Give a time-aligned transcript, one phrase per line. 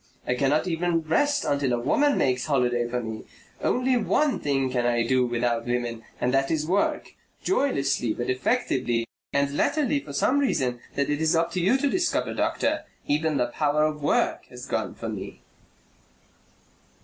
[0.25, 3.25] I cannot even rest until a woman makes holiday for me.
[3.61, 9.05] Only one thing can I do without women and that is work, joylessly but effectively,
[9.31, 13.37] and latterly for some reason that it is up to you to discover, doctor, even
[13.37, 15.43] the power of work has gone from me."